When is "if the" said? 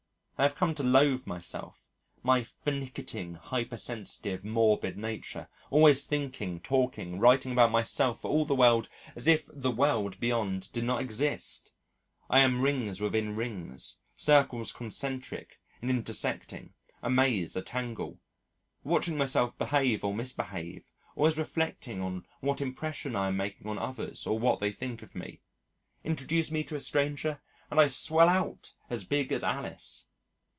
9.27-9.69